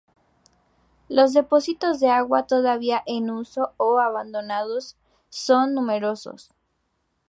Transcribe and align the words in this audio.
Los 1.09 1.31
depósitos 1.33 1.99
de 1.99 2.07
agua 2.09 2.47
todavía 2.47 3.03
en 3.05 3.29
uso 3.29 3.75
o 3.77 3.99
abandonados, 3.99 4.97
son 5.29 5.75
numerosos. 5.75 6.55